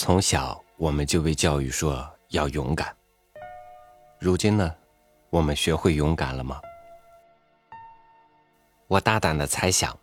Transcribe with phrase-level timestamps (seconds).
[0.00, 2.96] 从小我们就被教育说要勇敢。
[4.20, 4.72] 如今呢，
[5.28, 6.60] 我们学会勇敢了吗？
[8.86, 9.98] 我大胆的猜想，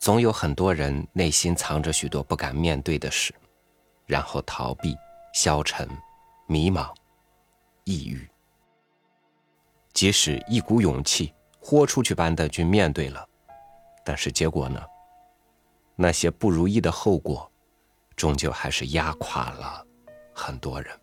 [0.00, 3.32] 总有很多人内心藏着许多不敢面对的事，
[4.04, 4.96] 然后逃避、
[5.32, 5.88] 消沉、
[6.48, 6.92] 迷茫、
[7.84, 8.28] 抑郁。
[9.92, 13.24] 即使一股勇气豁出去般的去面对了，
[14.04, 14.82] 但是结果呢？
[15.94, 17.48] 那些不如意的后果。
[18.16, 19.86] 终究还是压垮了
[20.34, 20.98] 很多人。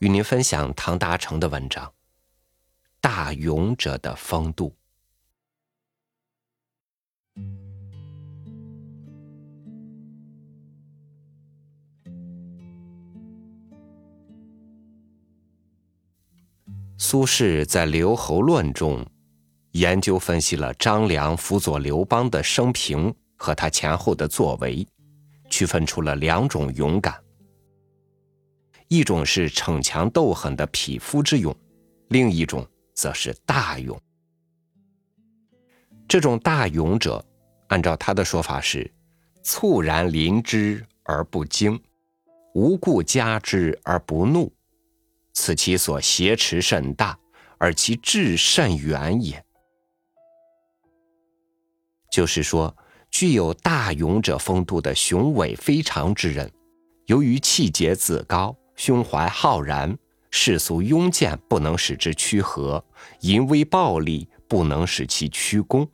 [0.00, 1.86] 与您分享唐达成的文章
[3.00, 4.68] 《大勇者的风度》。
[16.98, 19.06] 苏轼在《留侯论》中
[19.72, 23.14] 研究分析了张良辅佐刘邦的生平。
[23.36, 24.86] 和他前后的作为，
[25.50, 27.22] 区分出了两种勇敢：
[28.88, 31.54] 一种是逞强斗狠的匹夫之勇，
[32.08, 34.00] 另一种则是大勇。
[36.08, 37.24] 这种大勇者，
[37.68, 38.90] 按照他的说法是：
[39.42, 41.80] 猝然临之而不惊，
[42.54, 44.52] 无故加之而不怒，
[45.34, 47.18] 此其所挟持甚大，
[47.58, 49.44] 而其志甚远也。
[52.10, 52.74] 就是说。
[53.18, 56.52] 具有大勇者风度的雄伟非常之人，
[57.06, 59.96] 由于气节自高，胸怀浩然，
[60.30, 62.84] 世俗庸见不能使之屈和，
[63.20, 65.88] 淫威暴力不能使其屈躬，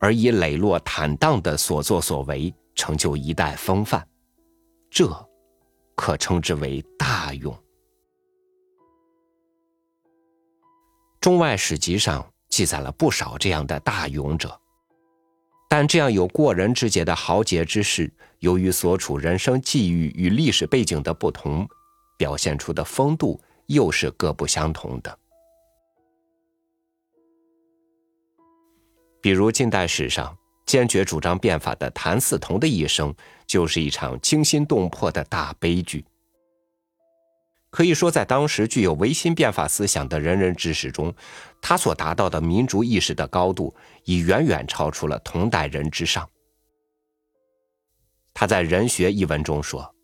[0.00, 4.08] 而以磊落坦荡的所作所为成就一代风范，
[4.88, 5.06] 这
[5.94, 7.54] 可称之为大勇。
[11.20, 14.58] 中外史籍上记载了不少这样的大勇者。
[15.68, 21.66] 但这样有过人之节的豪杰之士，由于所处人生际遇与历史背景的不同，
[22.16, 25.18] 表现出的风度又是各不相同的。
[29.20, 30.36] 比如近代史上
[30.66, 33.12] 坚决主张变法的谭嗣同的一生，
[33.44, 36.04] 就是一场惊心动魄的大悲剧。
[37.76, 41.14] 可以说，在当时具有维新变法思想的仁人志士中，
[41.60, 46.26] 他所达到的民族意识的高度已远远超出了同代人之上。
[48.32, 49.94] 他在《人学》一文中说：“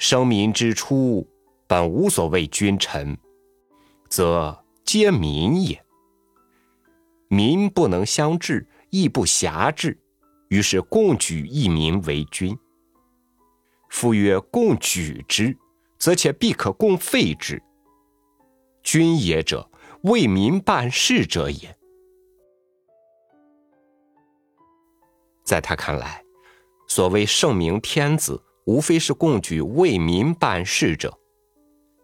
[0.00, 1.28] 生民之初，
[1.66, 3.18] 本无所谓君臣，
[4.08, 5.84] 则皆民也。
[7.28, 9.98] 民不能相治，亦不暇治，
[10.48, 12.58] 于是共举一民为君。
[13.90, 15.54] 夫曰共举之。”
[15.98, 17.62] 则且必可共废之。
[18.82, 19.70] 君也者，
[20.02, 21.76] 为民办事者也。
[25.44, 26.22] 在他看来，
[26.86, 31.12] 所谓圣明天子，无非是共举为民办事者。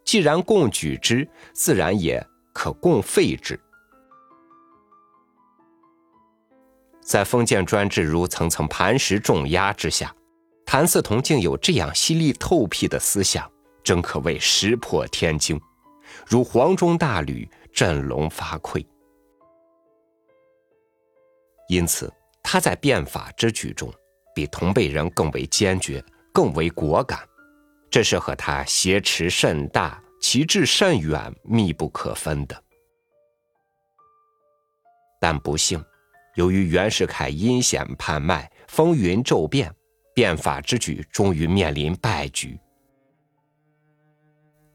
[0.05, 3.59] 既然共举之，自然也可共废之。
[7.01, 10.15] 在封建专制如层层磐石重压之下，
[10.65, 13.51] 谭嗣同竟有这样犀利透辟的思想。
[13.85, 15.61] 真可谓石破天惊，
[16.27, 18.85] 如黄钟大吕，振聋发聩。
[21.69, 22.13] 因此，
[22.43, 23.93] 他在变法之举中，
[24.35, 26.03] 比同辈人更为坚决，
[26.33, 27.21] 更为果敢，
[27.91, 32.65] 这是和他挟持甚大、旗帜甚远密不可分的。
[35.21, 35.83] 但不幸，
[36.37, 39.75] 由于袁世凯阴险叛卖，风云骤变，
[40.15, 42.59] 变法之举终于面临败局。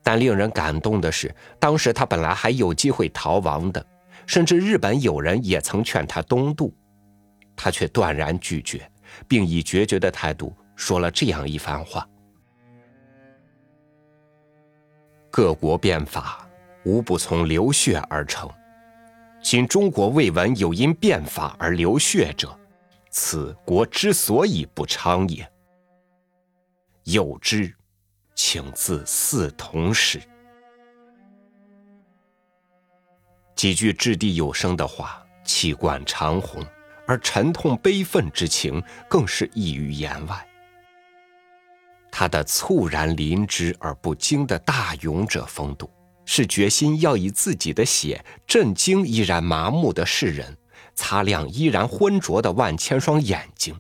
[0.09, 3.85] 但令人感动的是，当时他本来还有机会逃亡的，
[4.25, 6.73] 甚至日本友人也曾劝他东渡，
[7.55, 8.91] 他却断然拒绝，
[9.27, 12.09] 并以决绝的态度说了这样一番话
[15.29, 16.43] ：“各国变法
[16.85, 18.49] 无不从流血而成，
[19.43, 22.59] 今中国未闻有因变法而流血者，
[23.12, 25.47] 此国之所以不昌也。
[27.03, 27.71] 有之。”
[28.41, 30.21] 请自四同始。
[33.53, 36.65] 几句掷地有声的话，气贯长虹，
[37.06, 40.47] 而沉痛悲愤之情更是溢于言外。
[42.09, 45.91] 他的猝然临之而不惊的大勇者风度，
[46.24, 50.57] 是决心要以自己的血震惊依然麻木的世人，
[50.95, 53.77] 擦亮依然浑浊的万千双眼睛。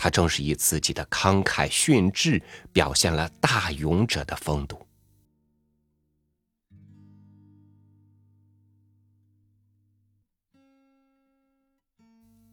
[0.00, 2.40] 他正是以自己的慷慨殉志，
[2.72, 4.86] 表现了大勇者的风度。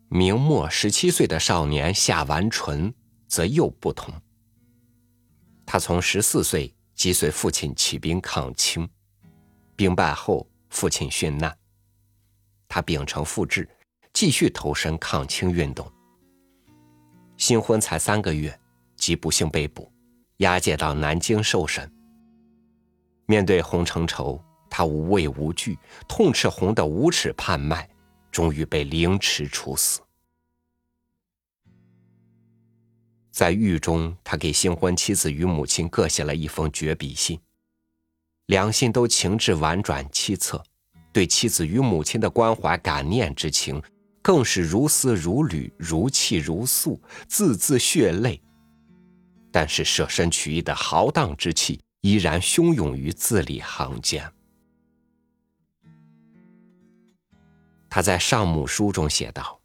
[0.10, 2.92] 明末十七岁的少年夏完淳，
[3.28, 4.12] 则又不同。
[5.68, 8.90] 他从十四岁即随父亲起兵抗清，
[9.76, 11.56] 兵败后父亲殉难，
[12.68, 13.70] 他秉承父志，
[14.14, 15.95] 继续投身抗清运动。
[17.38, 18.58] 新婚才三个月，
[18.96, 19.92] 即不幸被捕，
[20.38, 21.92] 押解到南京受审。
[23.26, 25.78] 面对洪承畴，他无畏无惧，
[26.08, 27.90] 痛斥洪的无耻叛卖，
[28.32, 30.02] 终于被凌迟处死。
[33.32, 37.38] 在狱中，他给新婚妻子与母亲各写了一封绝笔信，
[38.46, 40.64] 两信都情致婉转凄恻，
[41.12, 43.82] 对妻子与母亲的关怀感念之情，
[44.26, 48.42] 更是如丝如缕，如泣如诉，字字血泪。
[49.52, 54.34] 但是舍身取义的豪荡之气依然汹涌于字里行间。
[57.88, 59.62] 他在上母书中写道：“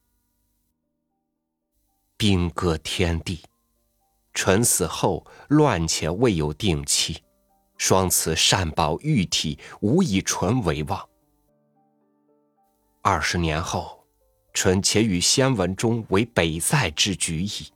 [2.18, 3.40] 兵戈天地。”
[4.34, 7.16] 臣死后，乱且未有定期，
[7.78, 11.08] 双慈善保玉体，无以纯为望。
[13.00, 13.99] 二十年后，
[14.52, 17.72] 臣且与先文中为北塞之举矣。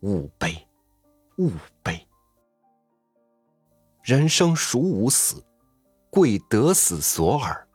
[0.00, 0.66] 勿悲，
[1.36, 1.50] 勿
[1.82, 2.06] 悲。
[4.02, 5.44] 人生孰无死？
[6.08, 7.68] 贵得死所耳。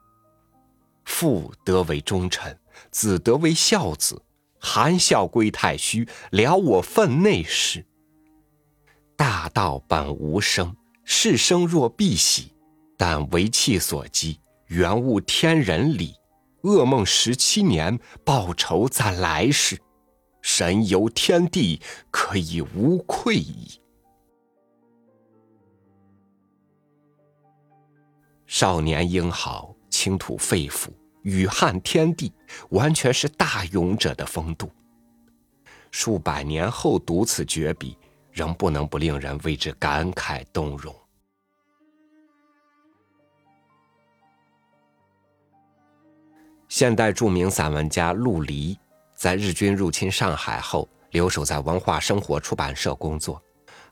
[1.06, 2.60] 父得为忠臣，
[2.92, 4.22] 子得为孝子，
[4.60, 7.86] 含笑归太虚，了我分内事。
[9.16, 12.51] 大道本无生，是生若必喜，
[12.98, 16.16] 但为气所激，原悟天人理。
[16.65, 19.79] 噩梦十七年，报仇在来世。
[20.41, 21.79] 神游天地，
[22.09, 23.79] 可以无愧矣。
[28.47, 30.89] 少年英豪，倾吐肺腑，
[31.21, 32.33] 与撼天地，
[32.71, 34.71] 完全是大勇者的风度。
[35.91, 37.97] 数百年后读此绝笔。
[38.35, 40.94] 仍不能不令人为之感慨动容。
[46.75, 48.77] 现代著名散文家陆离，
[49.16, 53.42] 在日军入侵上海后，留守在文化生活出版社工作，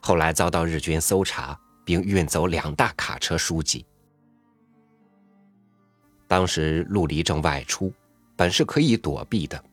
[0.00, 3.86] 后来遭到日军搜查，并运走两大卡车书籍。
[6.28, 7.90] 当时陆离正外出，
[8.36, 9.64] 本是可以躲避的，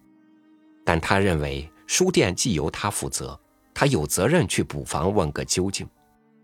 [0.85, 3.37] 但他认为书店既由他负责。
[3.73, 5.85] 他有责任去补房问个究竟，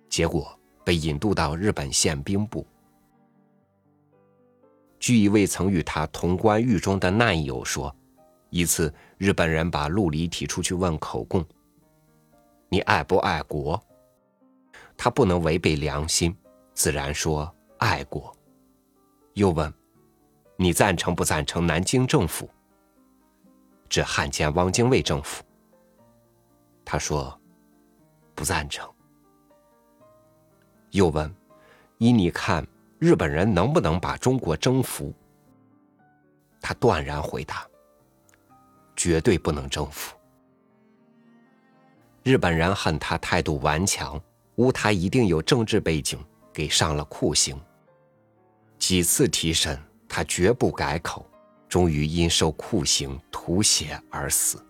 [0.09, 0.53] 结果
[0.83, 2.67] 被引渡到日本宪兵部。
[4.99, 7.95] 据一位曾与他同关狱中的难友说，
[8.49, 11.45] 一次日本人把陆离提出去问口供
[12.69, 13.81] ：“你爱不爱国？”
[14.97, 16.35] 他不能违背良心，
[16.73, 18.35] 自然说爱国。
[19.33, 19.71] 又问
[20.57, 22.49] ：“你赞成不赞成南京政府？”
[23.87, 25.43] 指汉奸汪精卫政府。
[26.83, 27.39] 他说
[28.33, 28.89] ：“不赞成。”
[30.91, 31.33] 又问
[31.99, 32.65] ：“依你看，
[32.99, 35.13] 日本人能不能把中国征服？”
[36.59, 37.65] 他断然回答
[38.95, 40.15] ：“绝对不能征服。”
[42.23, 44.21] 日本人恨他态度顽强，
[44.55, 46.19] 诬他一定有政治背景，
[46.51, 47.59] 给上了酷刑。
[48.77, 49.79] 几次提审，
[50.09, 51.25] 他绝不改口，
[51.69, 54.61] 终于因受酷刑吐血而死。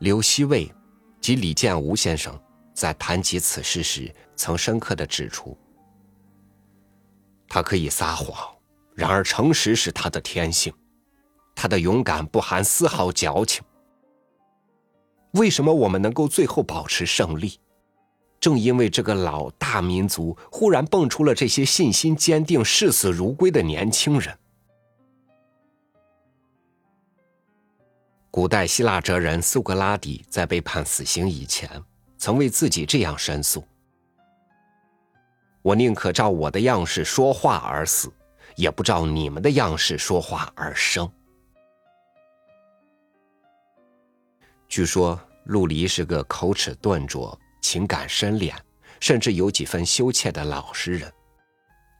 [0.00, 0.70] 刘希卫
[1.20, 2.38] 及李建吾先生
[2.74, 5.56] 在谈及此事时，曾深刻的指出：
[7.48, 8.36] 他可以撒谎，
[8.94, 10.74] 然而诚实是他的天性。
[11.54, 13.62] 他的勇敢不含丝毫矫情。
[15.34, 17.60] 为什么我们能够最后保持胜利？
[18.40, 24.36] 正因为这个老大民族忽然蹦出了这些信心坚定、视死如归的年轻人。
[28.30, 31.70] 古代希腊哲人苏格拉底在被判死刑以前，
[32.24, 33.62] 曾为自己这样申诉
[35.60, 38.10] ：“我宁可照我的样式说话而死，
[38.56, 41.06] 也不照你们的样式说话而生。”
[44.70, 48.54] 据说陆离是个口齿钝拙、情感深敛，
[49.00, 51.12] 甚至有几分羞怯的老实人。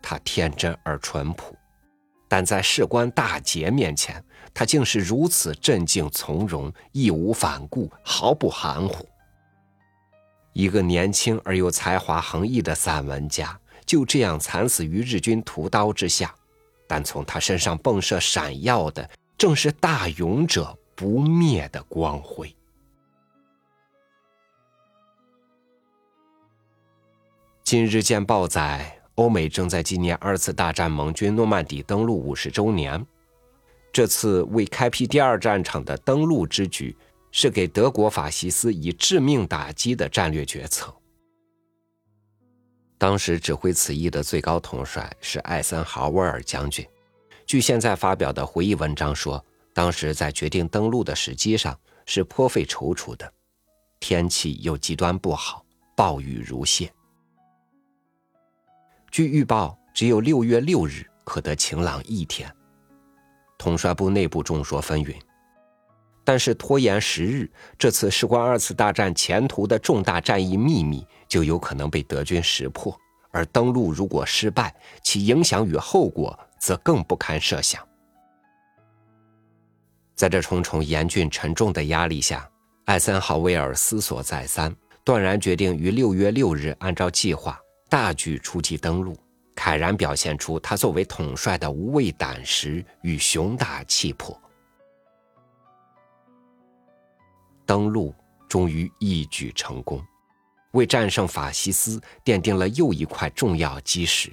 [0.00, 1.54] 他天真而淳朴。
[2.30, 9.06] 但在事关大节面前，他竟是如此镇静从容，义无反顾，毫不含糊。
[10.54, 16.34] 一个年轻而又才华横溢的散文家，就这样惨死于日军屠刀之下。
[16.86, 22.54] 但从他身上迸射闪耀的，正是大勇者不灭的光辉。
[27.62, 29.00] 今日见报载。
[29.16, 33.06] 欧美正在纪念二次大战盟军诺曼底登陆五十周年，
[33.92, 36.96] 这次为开辟第二战场的登陆之举，
[37.36, 40.94] 是给德国法西斯以致命打击的战略决策。
[42.96, 46.86] 当时指挥此役的最高统帅是艾森豪威尔将军。
[47.44, 51.76] 据现在发表的回忆文章说，当时在决定登陆的时机上
[52.06, 53.30] 是颇费踌躇的，
[53.98, 56.88] 天气又极端不好，暴雨如泻。
[59.10, 62.48] 据预报，只有六月六日可得晴朗一天。
[63.58, 65.16] 统帅部内部众说纷纭，
[66.24, 72.98] 但是拖延十日，这次事关二次大战前途的重大战役秘密就有可能被德军识破，
[73.30, 77.86] 而登陆如果失败，其影响与后果则更不堪设想。
[80.14, 82.48] 在这重重严峻沉重的压力下，
[82.86, 87.60] 艾森豪威尔思索再三，断然决定于六月六日按照计划。
[87.90, 89.16] 大举出击登陆，
[89.54, 94.40] 慨然表现出他作为统帅的无畏胆识与雄大气魄。
[97.66, 98.14] 登陆
[98.48, 100.04] 终于一举成功，
[100.72, 104.32] 为战胜法西斯奠定了又一块重要基石。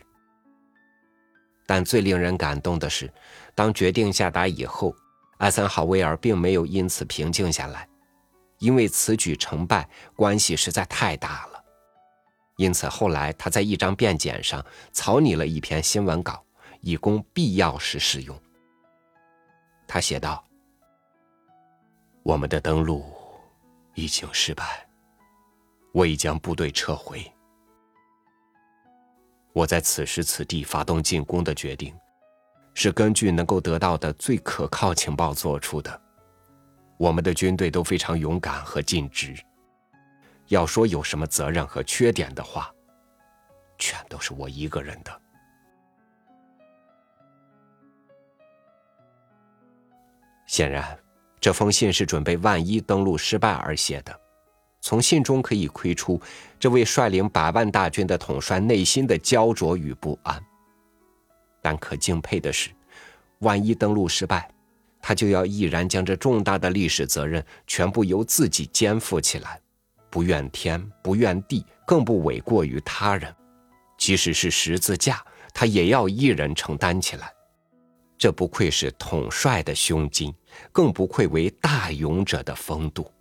[1.66, 3.12] 但最令人感动的是，
[3.56, 4.94] 当决定下达以后，
[5.38, 7.88] 艾森豪威尔并没有因此平静下来，
[8.60, 11.64] 因为此举成败关系实在太大了。
[12.58, 16.44] 因此，后来他在一张便笺上草拟了一篇新闻稿，
[16.82, 18.38] 以供必要时使用。
[19.88, 20.46] 他写道
[22.22, 23.04] ：“我们的登陆
[24.02, 24.88] 已经失败，
[25.92, 27.32] 我已将部队撤回。
[29.54, 31.96] 我在此时此地发动进攻的决定，
[32.74, 36.02] 是根据能够得到的最可靠情报做出的。
[36.98, 39.36] 我们的军队都非常勇敢和尽职。”
[40.48, 42.74] 要说有什么责任和缺点的话，
[43.78, 45.22] 全都是我一个人的。
[50.46, 51.00] 显然，
[51.42, 54.18] 这封信是准备万一登陆失败而写的。
[54.80, 56.22] 从信中可以窥出
[56.60, 60.42] 这位率领百万大军的统帅内心的焦灼与不安。
[61.62, 62.70] 但可敬佩的是，
[63.40, 64.50] 万一登陆失败，
[65.02, 69.60] 他就要毅然将这重大的历史责任全部由自己肩负起来。
[70.10, 73.34] 不怨天，不怨地，更不诿过于他人。
[73.98, 77.32] 即使是十字架，他也要一人承担起来。
[78.22, 80.32] 这不愧是统帅的胸襟，
[80.72, 83.12] 更不愧为大勇者的风度。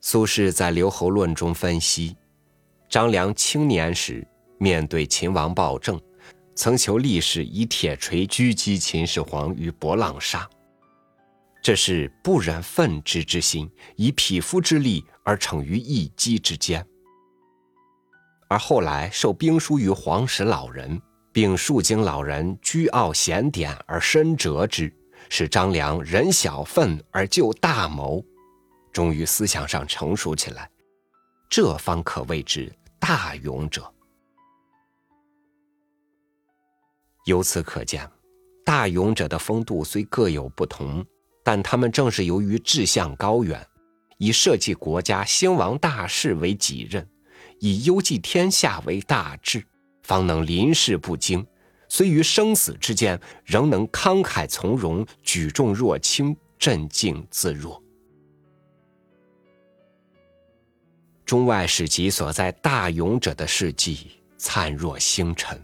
[0.00, 2.16] 苏轼在《留侯论》中分析，
[2.88, 4.26] 张良青年时
[4.58, 6.00] 面对秦王暴政，
[6.56, 10.50] 曾求力士以铁锤狙击秦始皇于博浪沙。
[11.62, 16.84] 这是不忍愤之之心，以匹夫之力而逞于一击之间。
[18.50, 21.00] 而后来受兵书于黄石老人，
[21.32, 24.92] 并数经老人居傲显典而深折之，
[25.28, 28.20] 使张良人小愤而就大谋，
[28.92, 30.68] 终于思想上成熟起来，
[31.48, 33.88] 这方可谓之大勇者。
[37.26, 38.10] 由此可见，
[38.64, 41.06] 大勇者的风度虽各有不同。
[41.42, 43.66] 但他们正是由于志向高远，
[44.18, 47.08] 以社稷国家兴亡大事为己任，
[47.60, 49.64] 以忧济天下为大志，
[50.02, 51.46] 方能临事不惊，
[51.88, 57.80] 虽于生死之间，仍能慷慨从容，举重若轻，镇静自若。
[61.24, 65.62] 中外史籍所在大勇者的事迹灿若星辰，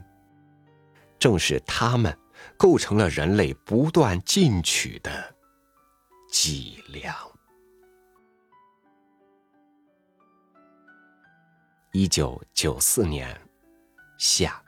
[1.19, 2.17] 正是他们
[2.57, 5.35] 构成了人类不断进取的。
[6.31, 7.36] 脊梁。
[11.99, 13.35] 一九九四年
[14.19, 14.63] 夏。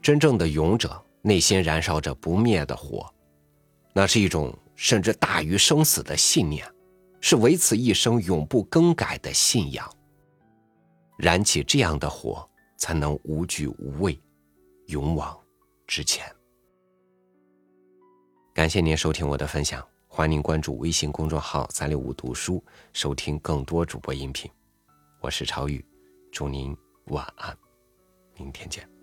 [0.00, 1.04] 真正的勇者。
[1.20, 3.10] 内心燃烧着不灭的火，
[3.94, 6.66] 那是一种甚至大于生死的信念，
[7.26, 9.90] 是唯此一生永不更改的信仰。
[11.16, 14.20] 燃起这样的火，才能无惧无畏，
[14.88, 15.34] 勇往
[15.86, 16.30] 直前。
[18.52, 22.62] 感谢您收听我的分享，欢迎您关注微信公众号“三六五读书”，
[22.92, 24.50] 收听更多主播音频。
[25.22, 25.82] 我是超宇，
[26.30, 26.76] 祝您
[27.06, 27.56] 晚安，
[28.36, 28.93] 明天见。